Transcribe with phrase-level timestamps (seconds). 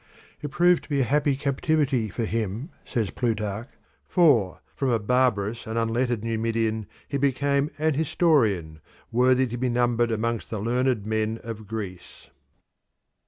[0.41, 3.67] "It proved to be a happy captivity for him," says Plutarch,
[4.07, 8.79] "for from a barbarous and unlettered Numidian he became an historian
[9.11, 12.31] worthy to be numbered amongst the learned men of Greece."